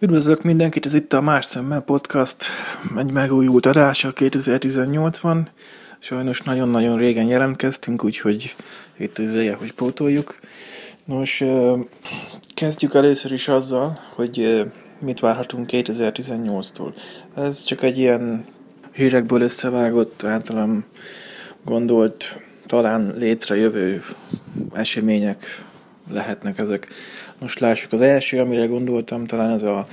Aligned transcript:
Üdvözlök 0.00 0.42
mindenkit, 0.42 0.86
ez 0.86 0.94
itt 0.94 1.12
a 1.12 1.20
Más 1.20 1.44
Szemmel 1.44 1.80
Podcast, 1.80 2.44
egy 2.96 3.12
megújult 3.12 3.66
adása 3.66 4.12
2018 4.12 5.18
van. 5.18 5.48
Sajnos 5.98 6.42
nagyon-nagyon 6.42 6.98
régen 6.98 7.26
jelentkeztünk, 7.26 8.04
úgyhogy 8.04 8.56
itt 8.96 9.18
az 9.18 9.30
ideje, 9.30 9.54
hogy 9.54 9.72
pótoljuk. 9.72 10.38
Nos, 11.04 11.44
kezdjük 12.54 12.94
először 12.94 13.32
is 13.32 13.48
azzal, 13.48 14.00
hogy 14.14 14.66
mit 14.98 15.20
várhatunk 15.20 15.68
2018-tól. 15.72 16.92
Ez 17.36 17.64
csak 17.64 17.82
egy 17.82 17.98
ilyen 17.98 18.44
hírekből 18.92 19.40
összevágott, 19.40 20.24
általam 20.24 20.84
gondolt, 21.64 22.40
talán 22.66 23.14
létrejövő 23.18 24.02
események 24.72 25.64
lehetnek 26.10 26.58
ezek. 26.58 26.88
Most 27.38 27.58
lássuk 27.58 27.92
az 27.92 28.00
első, 28.00 28.38
amire 28.40 28.66
gondoltam, 28.66 29.26
talán 29.26 29.50
ez 29.50 29.62
a 29.62 29.86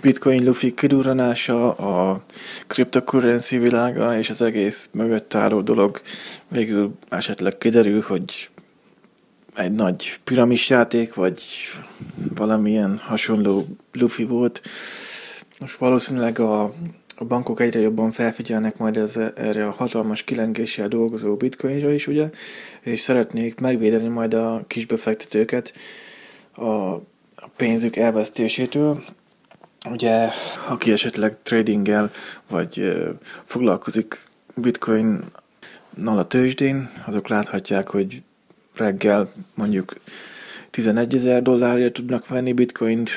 Bitcoin 0.00 0.44
Luffy 0.44 0.74
kidurranása, 0.74 1.72
a 1.72 2.22
cryptocurrency 2.66 3.58
világa 3.58 4.18
és 4.18 4.30
az 4.30 4.42
egész 4.42 4.88
mögött 4.92 5.34
álló 5.34 5.60
dolog 5.60 6.00
végül 6.48 6.94
esetleg 7.08 7.58
kiderül, 7.58 8.02
hogy 8.02 8.48
egy 9.56 9.72
nagy 9.72 10.18
piramis 10.24 10.68
játék, 10.68 11.14
vagy 11.14 11.42
valamilyen 12.34 13.00
hasonló 13.04 13.66
Luffy 13.92 14.24
volt. 14.24 14.60
Most 15.58 15.76
valószínűleg 15.76 16.38
a, 16.38 16.74
a 17.18 17.24
bankok 17.24 17.60
egyre 17.60 17.80
jobban 17.80 18.12
felfigyelnek 18.12 18.76
majd 18.76 18.96
ez, 18.96 19.16
erre 19.16 19.66
a 19.66 19.70
hatalmas 19.70 20.22
kilengéssel 20.22 20.88
dolgozó 20.88 21.36
bitcoinra 21.36 21.92
is, 21.92 22.06
ugye, 22.06 22.30
és 22.80 23.00
szeretnék 23.00 23.60
megvédeni 23.60 24.08
majd 24.08 24.34
a 24.34 24.64
kisbefektetőket 24.66 25.72
a, 26.52 26.64
a 26.64 27.02
pénzük 27.56 27.96
elvesztésétől. 27.96 29.04
Ugye, 29.90 30.28
aki 30.68 30.92
esetleg 30.92 31.42
tradinggel, 31.42 32.10
vagy 32.48 32.80
ö, 32.80 33.10
foglalkozik 33.44 34.20
bitcoin 34.54 35.24
a 36.04 36.26
tőzsdén, 36.26 36.90
azok 37.06 37.28
láthatják, 37.28 37.88
hogy 37.88 38.22
reggel 38.74 39.32
mondjuk 39.54 39.96
11 40.76 41.14
ezer 41.14 41.42
dollárért 41.42 41.92
tudnak 41.92 42.28
venni 42.28 42.52
bitcoint, 42.52 43.10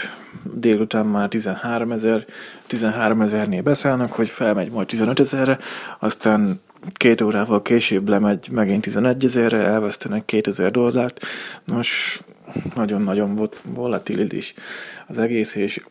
délután 0.53 1.05
már 1.05 1.27
13 1.27 1.91
ezer, 1.91 2.25
13 2.67 3.21
ezernél 3.21 3.61
beszállnak, 3.61 4.11
hogy 4.11 4.29
felmegy 4.29 4.71
majd 4.71 4.87
15 4.87 5.19
ezerre, 5.19 5.57
aztán 5.99 6.61
két 6.93 7.21
órával 7.21 7.61
később 7.61 8.09
lemegy 8.09 8.49
megint 8.51 8.81
11 8.81 9.23
ezerre, 9.23 9.57
elvesztenek 9.57 10.25
2000 10.25 10.71
dollárt. 10.71 11.25
Nos, 11.65 12.21
nagyon-nagyon 12.75 13.49
volatilis 13.63 14.53
az 15.07 15.17
egész, 15.17 15.55
és 15.55 15.83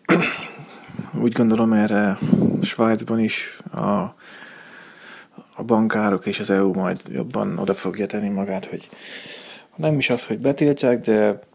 úgy 1.23 1.33
gondolom 1.33 1.73
erre 1.73 2.19
Svájcban 2.63 3.19
is 3.19 3.57
a, 3.71 4.15
a 5.55 5.63
bankárok 5.67 6.27
és 6.27 6.39
az 6.39 6.51
EU 6.51 6.73
majd 6.73 7.01
jobban 7.11 7.59
oda 7.59 7.75
fogja 7.75 8.07
tenni 8.07 8.29
magát, 8.29 8.67
hogy 8.67 8.89
nem 9.77 9.99
is 9.99 10.11
az, 10.11 10.25
hogy 10.25 10.39
betiltják, 10.39 11.01
de, 11.01 11.47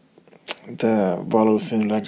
de 0.76 1.14
valószínűleg 1.14 2.06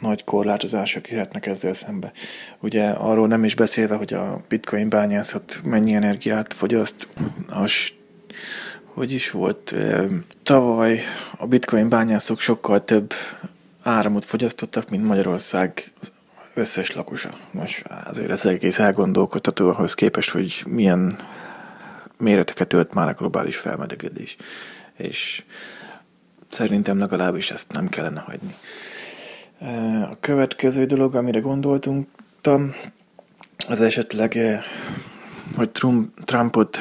nagy 0.00 0.24
korlátozások 0.24 1.10
jöhetnek 1.10 1.46
ezzel 1.46 1.74
szembe. 1.74 2.12
Ugye 2.58 2.88
arról 2.88 3.28
nem 3.28 3.44
is 3.44 3.54
beszélve, 3.54 3.94
hogy 3.94 4.12
a 4.12 4.42
bitcoin 4.48 4.88
bányászat 4.88 5.60
mennyi 5.64 5.94
energiát 5.94 6.54
fogyaszt, 6.54 7.08
az 7.48 7.72
hogy 8.84 9.12
is 9.12 9.30
volt, 9.30 9.74
tavaly 10.42 11.00
a 11.36 11.46
bitcoin 11.46 11.88
bányászok 11.88 12.40
sokkal 12.40 12.84
több 12.84 13.12
áramot 13.82 14.24
fogyasztottak, 14.24 14.90
mint 14.90 15.04
Magyarország 15.04 15.92
összes 16.54 16.92
lakosa. 16.92 17.30
Most 17.50 17.84
azért 18.04 18.30
ez 18.30 18.46
egész 18.46 18.78
elgondolkodható 18.78 19.68
ahhoz 19.68 19.94
képest, 19.94 20.30
hogy 20.30 20.62
milyen 20.66 21.18
méreteket 22.16 22.72
ölt 22.72 22.94
már 22.94 23.08
a 23.08 23.14
globális 23.18 23.56
felmelegedés. 23.56 24.36
És 24.96 25.44
szerintem 26.48 26.98
legalábbis 26.98 27.50
ezt 27.50 27.72
nem 27.72 27.88
kellene 27.88 28.20
hagyni. 28.20 28.54
A 30.10 30.20
következő 30.20 30.84
dolog, 30.84 31.14
amire 31.14 31.40
gondoltunk, 31.40 32.08
az 33.68 33.80
esetleg, 33.80 34.38
hogy 35.56 35.70
Trump, 35.70 36.24
Trumpot 36.24 36.78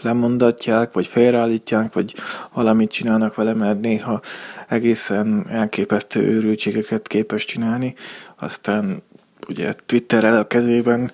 lemondatják, 0.00 0.92
vagy 0.92 1.06
félreállítják, 1.06 1.92
vagy 1.92 2.14
valamit 2.52 2.90
csinálnak 2.90 3.34
vele, 3.34 3.54
mert 3.54 3.80
néha 3.80 4.20
egészen 4.68 5.46
elképesztő 5.48 6.20
őrültségeket 6.20 7.06
képes 7.06 7.44
csinálni, 7.44 7.94
aztán 8.36 9.02
ugye 9.48 9.72
Twitterrel 9.86 10.38
a 10.38 10.46
kezében 10.46 11.12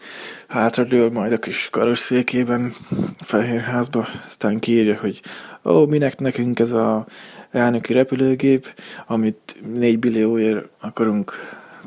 hátradől, 0.49 1.11
majd 1.11 1.33
a 1.33 1.39
kis 1.39 1.69
karosszékében 1.71 2.75
Fehérházba, 3.21 4.09
aztán 4.27 4.59
kiírja, 4.59 4.99
hogy 5.01 5.21
ó, 5.65 5.87
minek 5.87 6.19
nekünk 6.19 6.59
ez 6.59 6.73
a 6.73 7.07
elnöki 7.51 7.93
repülőgép, 7.93 8.75
amit 9.07 9.57
4 9.75 9.99
billióért 9.99 10.69
akarunk 10.81 11.33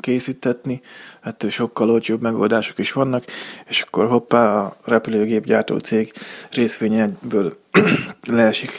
készítetni, 0.00 0.80
ettől 1.20 1.50
sokkal 1.50 1.90
olcsóbb 1.90 2.20
megoldások 2.20 2.78
is 2.78 2.92
vannak, 2.92 3.24
és 3.68 3.80
akkor 3.80 4.08
hoppá 4.08 4.56
a 4.56 4.76
repülőgép 4.84 5.44
gyártó 5.44 5.78
cég 5.78 6.12
részvényekből 6.50 7.56
leesik 8.22 8.70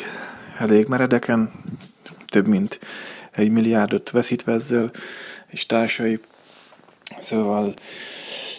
elég 0.57 0.87
meredeken, 0.87 1.51
több 2.27 2.47
mint 2.47 2.79
egy 3.31 3.51
milliárdot 3.51 4.09
veszítve 4.09 4.53
ezzel, 4.53 4.91
és 5.47 5.65
társai. 5.65 6.19
Szóval 7.19 7.73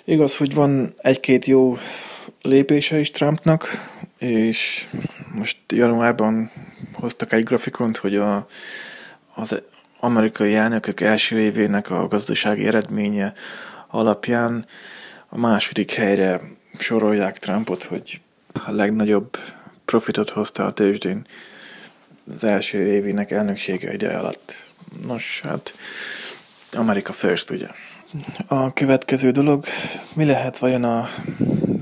igaz, 0.04 0.36
hogy 0.36 0.54
van 0.54 0.92
egy-két 0.96 1.44
jó 1.44 1.76
lépése 2.42 2.98
is 2.98 3.10
Trumpnak, 3.10 3.90
és 4.18 4.88
most 5.32 5.56
januárban 5.68 6.50
hoztak 6.92 7.32
egy 7.32 7.44
grafikont, 7.44 7.96
hogy 7.96 8.16
a, 8.16 8.46
az 9.34 9.62
amerikai 10.00 10.54
elnökök 10.54 11.00
első 11.00 11.38
évének 11.38 11.90
a 11.90 12.08
gazdasági 12.08 12.66
eredménye 12.66 13.32
alapján 13.88 14.66
a 15.28 15.38
második 15.38 15.92
helyre 15.92 16.40
sorolják 16.78 17.38
Trumpot, 17.38 17.82
hogy 17.82 18.20
a 18.52 18.70
legnagyobb 18.70 19.38
profitot 19.84 20.30
hozta 20.30 20.64
a 20.64 20.72
tőzsdén 20.72 21.26
az 22.34 22.44
első 22.44 22.78
évének 22.78 23.30
elnöksége 23.30 23.92
ide 23.92 24.16
alatt. 24.16 24.54
Nos, 25.06 25.40
hát 25.44 25.74
Amerika 26.72 27.12
first, 27.12 27.50
ugye. 27.50 27.68
A 28.46 28.72
következő 28.72 29.30
dolog, 29.30 29.64
mi 30.14 30.24
lehet 30.24 30.58
vajon 30.58 30.84
a 30.84 31.08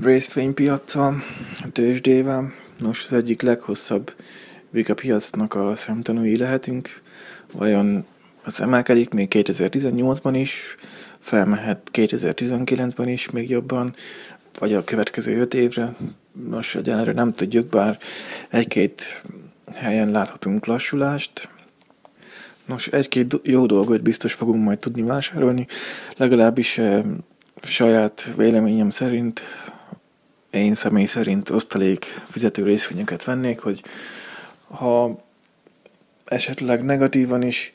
részvénypiacsal, 0.01 1.23
a 1.63 1.71
tőzsdével? 1.71 2.53
Nos, 2.79 3.03
az 3.03 3.13
egyik 3.13 3.41
leghosszabb 3.41 4.13
vika 4.69 4.93
piacnak 4.93 5.53
a 5.53 5.75
szemtanúi 5.75 6.37
lehetünk. 6.37 7.01
Vajon 7.51 8.05
az 8.43 8.61
emelkedik 8.61 9.13
még 9.13 9.27
2018-ban 9.35 10.33
is, 10.33 10.75
felmehet 11.19 11.89
2019-ben 11.93 13.07
is 13.07 13.29
még 13.29 13.49
jobban, 13.49 13.93
vagy 14.59 14.73
a 14.73 14.83
következő 14.83 15.39
öt 15.39 15.53
évre. 15.53 15.95
Nos, 16.49 16.75
egyenlőre 16.75 17.11
nem 17.11 17.33
tudjuk, 17.33 17.67
bár 17.67 17.97
egy-két 18.49 19.21
helyen 19.73 20.11
láthatunk 20.11 20.65
lassulást. 20.65 21.49
Nos, 22.65 22.87
egy-két 22.87 23.39
jó 23.43 23.65
dolgot 23.65 24.01
biztos 24.01 24.33
fogunk 24.33 24.63
majd 24.63 24.79
tudni 24.79 25.01
vásárolni, 25.01 25.67
legalábbis 26.17 26.77
eh, 26.77 27.03
saját 27.61 28.29
véleményem 28.35 28.89
szerint, 28.89 29.41
én 30.49 30.75
személy 30.75 31.05
szerint 31.05 31.49
osztalék 31.49 32.21
fizető 32.29 32.63
részvényeket 32.63 33.23
vennék, 33.23 33.59
hogy 33.59 33.83
ha 34.67 35.23
esetleg 36.25 36.83
negatívan 36.83 37.41
is 37.41 37.71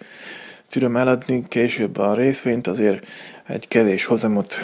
tudom 0.68 0.96
eladni 0.96 1.44
később 1.48 1.98
a 1.98 2.14
részvényt, 2.14 2.66
azért 2.66 3.06
egy 3.46 3.68
kevés 3.68 4.04
hozamot 4.04 4.56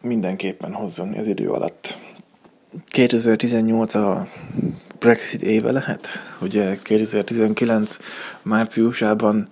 mindenképpen 0.00 0.72
hozzon 0.72 1.14
ez 1.14 1.28
idő 1.28 1.48
alatt. 1.48 1.98
2018 2.86 3.94
a 3.94 4.28
Brexit 5.06 5.42
éve 5.42 5.72
lehet? 5.72 6.08
Ugye 6.40 6.76
2019 6.82 7.98
márciusában 8.42 9.48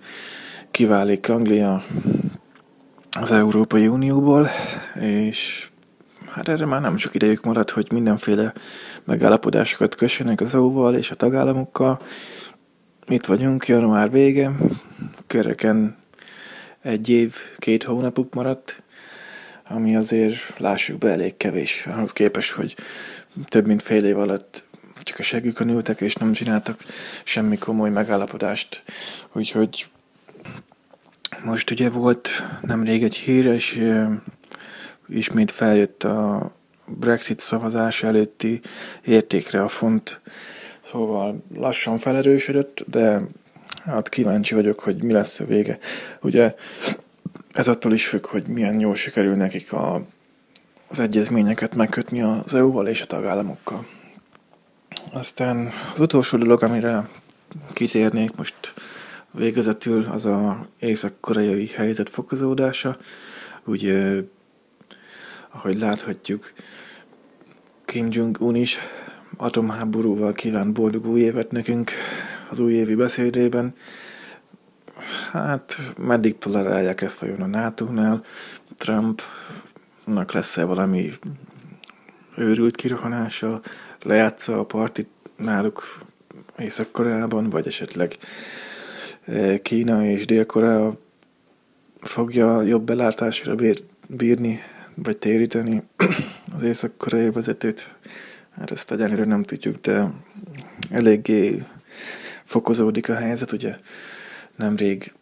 kiválik 0.71 1.29
Anglia 1.29 1.83
az 3.19 3.31
Európai 3.31 3.87
Unióból, 3.87 4.47
és 4.99 5.69
hát 6.31 6.47
erre 6.47 6.65
már 6.65 6.81
nem 6.81 6.97
sok 6.97 7.15
idejük 7.15 7.43
maradt, 7.43 7.69
hogy 7.69 7.91
mindenféle 7.91 8.53
megállapodásokat 9.03 9.95
kössenek 9.95 10.41
az 10.41 10.55
EU-val 10.55 10.95
és 10.95 11.11
a 11.11 11.15
tagállamokkal. 11.15 12.01
Itt 13.07 13.25
vagyunk, 13.25 13.67
január 13.67 14.11
vége, 14.11 14.51
köreken 15.27 15.95
egy 16.81 17.09
év, 17.09 17.35
két 17.57 17.83
hónapuk 17.83 18.33
maradt, 18.33 18.83
ami 19.67 19.95
azért 19.95 20.37
lássuk 20.57 20.97
be 20.97 21.11
elég 21.11 21.37
kevés, 21.37 21.85
ahhoz 21.87 22.13
képest, 22.13 22.51
hogy 22.51 22.75
több 23.45 23.65
mint 23.65 23.83
fél 23.83 24.05
év 24.05 24.17
alatt 24.17 24.64
csak 25.05 25.19
a 25.19 25.23
segükön 25.23 25.69
ültek, 25.69 26.01
és 26.01 26.15
nem 26.15 26.33
csináltak 26.33 26.79
semmi 27.23 27.57
komoly 27.57 27.89
megállapodást. 27.89 28.83
Úgyhogy 29.33 29.87
Most 31.43 31.71
ugye 31.71 31.89
volt 31.89 32.29
nemrég 32.61 33.03
egy 33.03 33.15
hír, 33.15 33.45
és 33.45 33.81
ismét 35.07 35.51
feljött 35.51 36.03
a 36.03 36.51
Brexit 36.85 37.39
szavazás 37.39 38.03
előtti 38.03 38.61
értékre 39.05 39.63
a 39.63 39.67
font, 39.67 40.19
szóval 40.81 41.43
lassan 41.55 41.97
felerősödött, 41.97 42.83
de 42.87 43.21
hát 43.85 44.09
kíváncsi 44.09 44.53
vagyok, 44.53 44.79
hogy 44.79 45.03
mi 45.03 45.11
lesz 45.11 45.39
a 45.39 45.45
vége. 45.45 45.77
Ugye 46.21 46.55
ez 47.53 47.67
attól 47.67 47.93
is 47.93 48.07
függ, 48.07 48.25
hogy 48.25 48.47
milyen 48.47 48.79
jól 48.79 48.95
sikerül 48.95 49.35
nekik 49.35 49.73
a, 49.73 50.01
az 50.87 50.99
egyezményeket 50.99 51.75
megkötni 51.75 52.21
az 52.21 52.53
EU-val 52.53 52.87
és 52.87 53.01
a 53.01 53.05
tagállamokkal. 53.05 53.85
Aztán 55.11 55.71
az 55.93 55.99
utolsó 55.99 56.37
dolog, 56.37 56.63
amire 56.63 57.09
kitérnék 57.73 58.35
most 58.35 58.73
végezetül, 59.31 60.05
az 60.11 60.25
a 60.25 60.67
észak-koreai 60.79 61.67
helyzet 61.67 62.09
fokozódása. 62.09 62.97
Ugye, 63.65 64.21
ahogy 65.49 65.79
láthatjuk, 65.79 66.53
Kim 67.85 68.07
Jong-un 68.09 68.55
is 68.55 68.79
atomháborúval 69.37 70.33
kíván 70.33 70.73
boldog 70.73 71.05
új 71.05 71.19
évet 71.19 71.51
nekünk 71.51 71.91
az 72.49 72.59
újévi 72.59 72.95
beszédében. 72.95 73.75
Hát, 75.31 75.93
meddig 75.97 76.37
tolerálják 76.37 77.01
ezt 77.01 77.19
vajon 77.19 77.41
a 77.41 77.45
NATO-nál? 77.45 78.23
Trumpnak 78.77 80.31
lesz-e 80.31 80.63
valami 80.63 81.13
őrült 82.35 82.75
kirohanása, 82.75 83.61
lejátsza 84.05 84.59
a 84.59 84.65
partit 84.65 85.09
náluk 85.37 86.03
Észak-Koreában, 86.57 87.49
vagy 87.49 87.67
esetleg 87.67 88.17
e, 89.25 89.61
Kína 89.61 90.05
és 90.05 90.25
Dél-Korea 90.25 90.97
fogja 92.01 92.61
jobb 92.61 92.83
belátásra 92.83 93.55
bírni, 94.07 94.59
vagy 94.93 95.17
téríteni 95.17 95.83
az 96.55 96.63
észak-koreai 96.63 97.31
vezetőt. 97.31 97.93
Hát 98.59 98.71
ezt 98.71 98.91
egyenlőre 98.91 99.25
nem 99.25 99.43
tudjuk, 99.43 99.81
de 99.81 100.11
eléggé 100.89 101.63
fokozódik 102.43 103.09
a 103.09 103.15
helyzet, 103.15 103.51
ugye 103.51 103.75
nemrég 104.55 105.13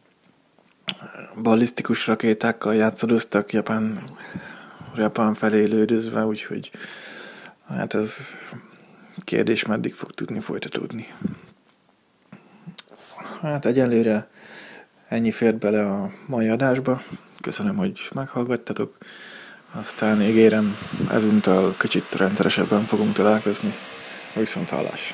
ballisztikus 1.42 2.08
rakétákkal 2.08 2.76
játszadoztak 2.76 3.54
Japán, 3.54 4.04
Japán 4.96 5.34
felé 5.34 5.64
lődözve, 5.64 6.26
úgyhogy 6.26 6.72
hát 7.68 7.94
ez 7.94 8.18
kérdés 9.24 9.66
meddig 9.66 9.94
fog 9.94 10.12
tudni 10.12 10.40
folytatódni. 10.40 11.08
Hát 13.42 13.66
egyelőre 13.66 14.28
ennyi 15.08 15.32
fért 15.32 15.58
bele 15.58 15.90
a 15.90 16.12
mai 16.26 16.48
adásba. 16.48 17.02
Köszönöm, 17.42 17.76
hogy 17.76 18.00
meghallgattatok. 18.14 18.98
Aztán 19.72 20.22
ígérem, 20.22 20.78
ezúttal 21.10 21.76
kicsit 21.78 22.16
rendszeresebben 22.16 22.84
fogunk 22.84 23.14
találkozni. 23.14 23.74
Viszont 24.36 24.70
hallás! 24.70 25.14